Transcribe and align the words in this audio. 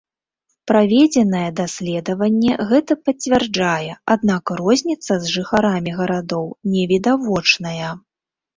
Праведзенае 0.69 1.49
даследаванне 1.59 2.53
гэта 2.71 2.97
пацвярджае, 3.05 3.91
аднак 4.15 4.43
розніца 4.65 5.13
з 5.27 5.31
жыхарамі 5.35 5.91
гарадоў 6.01 6.45
не 6.75 6.83
відавочная. 6.97 7.89